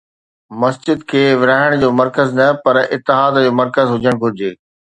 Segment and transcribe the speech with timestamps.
[0.61, 4.51] مسجد کي ورهائڻ جو مرڪز نه پر اتحاد جو مرڪز هجڻ گهرجي.